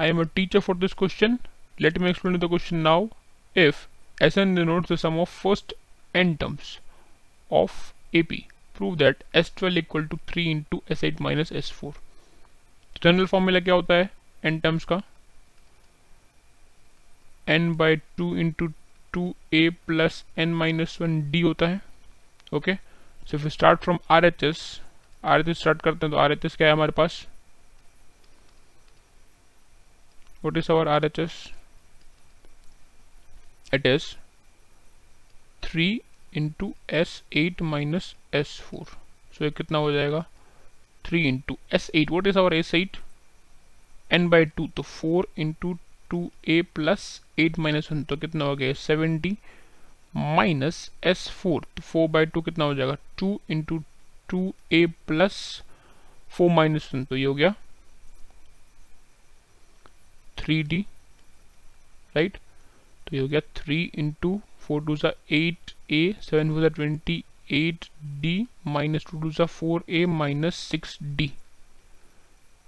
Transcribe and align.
I 0.00 0.06
am 0.06 0.18
a 0.18 0.24
teacher 0.26 0.60
for 0.62 0.74
this 0.74 0.94
question. 0.94 1.40
Let 1.78 2.00
me 2.00 2.10
explain 2.10 2.38
the 2.38 2.48
question 2.48 2.82
now. 2.82 3.10
If 3.56 3.86
Sn 4.18 4.54
denotes 4.54 4.88
the 4.88 4.96
sum 4.96 5.18
of 5.18 5.28
first 5.28 5.74
n 6.14 6.36
terms 6.38 6.78
of 7.50 7.92
AP, 8.14 8.32
prove 8.74 8.96
that 8.98 9.24
S12 9.34 9.76
equal 9.76 10.06
to 10.06 10.18
3 10.26 10.50
into 10.50 10.82
S8 10.96 11.20
minus 11.20 11.50
S4. 11.64 11.92
General 13.02 13.26
formula 13.26 13.60
क्या 13.60 13.74
होता 13.74 13.94
है 13.94 14.08
n 14.44 14.60
terms 14.62 14.84
का 14.84 15.00
n 17.48 17.74
by 17.76 17.96
two 18.16 18.34
into 18.36 18.66
two 19.12 19.34
A 19.54 19.68
plus 19.86 20.24
N 20.38 20.54
minus 20.54 21.00
one 21.00 21.20
D 21.30 21.40
होता 21.40 21.66
है 21.68 21.80
okay 22.54 22.74
so 23.30 23.38
फिर 23.38 23.50
start 23.50 23.80
from 23.84 23.98
R 24.16 24.24
H 24.24 24.44
S 24.44 24.60
R 25.24 25.40
H 25.40 25.48
S 25.48 25.58
start 25.58 25.82
करते 25.82 26.06
हैं 26.06 26.10
तो 26.12 26.18
आर 26.18 26.32
एच 26.32 26.44
एस 26.46 26.56
क्या 26.56 26.66
है 26.68 26.72
हमारे 26.72 26.92
पास 26.96 27.26
what 30.42 30.56
is 30.56 30.70
our 30.70 30.86
RHS 30.86 31.36
it 33.72 33.86
is 33.86 34.08
3 35.62 36.02
into 36.32 36.74
S8 37.02 37.62
minus 37.74 38.14
S4 38.32 38.96
so 39.34 39.44
ये 39.44 39.50
कितना 39.60 39.78
हो 39.78 39.92
जाएगा 39.92 40.24
3 41.04 41.22
into 41.32 41.58
S8 41.80 42.16
what 42.16 42.32
is 42.32 42.40
our 42.44 42.50
S8 42.58 43.00
n 44.10 44.28
by 44.30 44.44
2 44.60 44.68
तो 44.76 44.82
4 44.82 45.24
into 45.36 45.78
2a 46.10 46.60
plus 46.74 47.08
8 47.38 47.64
minus 47.66 47.92
1 47.92 48.04
तो 48.08 48.16
कितना 48.16 48.44
हो 48.44 48.56
गया 48.56 48.72
70 48.86 49.36
माइनस 50.16 50.90
एस 51.06 51.28
फोर 51.30 51.64
तो 51.76 51.82
फोर 51.82 52.08
बाई 52.08 52.26
टू 52.26 52.40
कितना 52.42 52.64
हो 52.64 52.74
जाएगा 52.74 52.96
two 53.18 53.40
into 53.50 53.78
two 54.28 54.52
A 54.72 54.84
plus 55.06 55.36
four 56.36 56.50
minus 56.50 56.90
one 56.94 57.04
तो 57.04 57.16
ये 57.16 57.24
हो 57.24 57.34
गया 57.34 57.54
थ्री 60.50 60.62
डी 60.62 60.84
राइट 62.14 62.36
तो 63.06 63.16
ये 63.16 63.20
हो 63.22 63.28
गया 63.28 63.40
थ्री 63.56 63.82
इंटू 63.94 64.40
फोर 64.60 64.84
टू 64.84 64.96
सा 64.96 65.12
एट 65.32 65.70
ए 65.90 66.14
सेवन 66.22 66.50
फोर 66.52 66.62
सा 66.62 66.68
twenty 66.74 67.22
eight 67.50 67.84
D 68.20 68.34
minus 68.66 69.04
two 69.10 69.20
two 69.20 69.30
सा 69.32 69.44
four 69.44 69.84
A 69.88 70.04
minus 70.06 70.56
six 70.70 70.98
D 71.02 71.26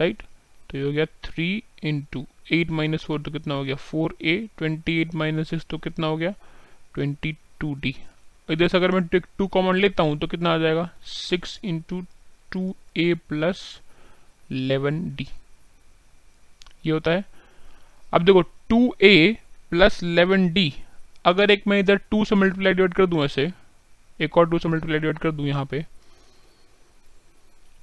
right 0.00 0.22
तो 0.70 0.78
ये 0.78 0.84
हो 0.84 0.90
गया 0.92 1.04
three 1.24 1.62
into 1.84 2.26
eight 2.52 2.70
minus 2.70 3.04
four 3.04 3.22
तो 3.22 3.30
कितना 3.30 3.54
हो 3.54 3.64
गया? 3.64 3.74
Four 3.74 4.16
A 4.22 4.36
twenty 4.58 5.00
eight 5.00 5.14
minus 5.14 5.50
six 5.50 5.66
तो 5.70 5.78
कितना 5.78 6.06
हो 6.06 6.16
गया? 6.16 6.34
ट्वेंटी 6.94 7.32
टू 7.60 7.74
डी 7.74 7.94
इधर 8.50 8.68
से 8.68 8.76
अगर 8.76 8.90
मैं 8.90 9.06
टू 9.38 9.46
कॉमन 9.46 9.76
लेता 9.76 10.02
हूँ 10.02 10.18
तो 10.18 10.26
कितना 10.26 10.54
आ 10.54 10.58
जाएगा? 10.58 10.90
Six 11.06 11.58
into 11.64 12.00
two 12.52 12.74
A 12.96 13.12
plus 13.28 13.80
eleven 14.52 15.02
D 15.16 15.28
ये 16.86 16.92
होता 16.92 17.10
है 17.10 17.24
अब 18.14 18.24
देखो 18.24 18.40
two 18.68 18.94
A 19.02 19.36
plus 19.70 20.02
eleven 20.04 20.48
D 20.52 20.72
अगर 21.24 21.50
एक 21.50 21.66
मैं 21.68 21.78
इधर 21.80 21.96
टू 22.10 22.24
से 22.24 22.34
मल्टीप्लाई 22.34 22.74
डिवाइड 22.74 22.94
कर 22.94 23.06
दूँ 23.06 23.24
ऐसे, 23.24 23.50
एक 24.20 24.36
और 24.38 24.48
टू 24.50 24.58
से 24.58 24.68
मल्टीप्लाई 24.68 24.98
डिवाइड 24.98 25.18
कर 25.18 25.30
दूँ 25.30 25.46
यहाँ 25.46 25.64
पे 25.64 25.84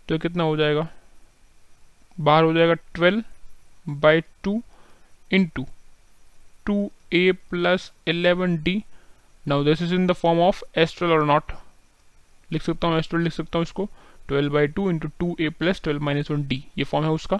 तो 0.09 0.18
कितना 0.20 0.44
हो 0.44 0.58
जाएगा? 0.58 0.88
बाहर 2.18 2.44
हो 2.44 2.53
जाएगा 2.53 2.73
twelve 2.73 3.23
by 3.88 4.22
two 4.44 4.62
into 5.31 5.64
two 5.64 5.68
two 6.66 6.92
A 7.14 7.31
plus 7.50 7.92
eleven 8.08 8.56
D 8.64 8.84
now 9.48 9.64
this 9.64 9.81
is 9.81 9.94
in 9.96 10.08
the 10.08 10.12
form 10.14 10.40
of 10.40 10.64
S twelve 10.80 11.12
और 11.12 11.26
नॉट 11.26 11.52
लिख 12.50 12.62
सकता 12.62 12.88
हूँ 12.88 12.98
एस्ट्रल 12.98 13.22
लिख 13.22 13.34
सकता 13.34 13.58
हूँ 13.58 13.64
इसको। 13.64 13.90
Twelve 14.28 14.53
by 14.53 14.68
two 14.68 14.90
into 14.90 15.08
two 15.20 15.36
A 15.42 15.50
plus 15.50 15.81
twelve 15.84 16.02
minus 16.03 16.31
one 16.31 16.48
D 16.48 16.64
ये 16.78 16.84
form 16.84 17.06
है 17.06 17.12
उसका। 17.12 17.38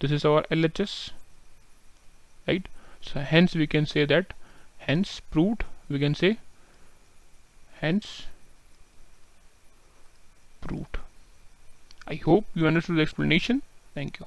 This 0.00 0.12
is 0.12 0.26
our 0.26 0.46
L 0.52 0.64
H 0.64 0.80
S 0.80 0.94
right? 2.48 2.66
So 3.00 3.20
hence 3.20 3.54
we 3.54 3.66
can 3.66 3.86
say 3.86 4.04
that 4.06 4.32
hence 4.78 5.20
proved 5.20 5.64
we 5.88 5.98
can 5.98 6.14
say 6.14 6.38
hence 7.80 8.26
proved. 10.60 10.98
I 12.06 12.16
hope 12.16 12.46
you 12.54 12.66
understood 12.66 12.96
the 12.96 13.02
explanation. 13.02 13.62
Thank 13.94 14.18
you 14.18 14.26